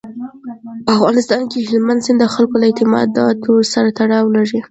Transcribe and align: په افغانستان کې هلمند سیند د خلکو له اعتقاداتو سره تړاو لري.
په 0.85 0.89
افغانستان 0.97 1.41
کې 1.51 1.59
هلمند 1.69 2.03
سیند 2.05 2.19
د 2.21 2.25
خلکو 2.33 2.55
له 2.61 2.65
اعتقاداتو 2.69 3.51
سره 3.73 3.89
تړاو 3.99 4.25
لري. 4.35 4.59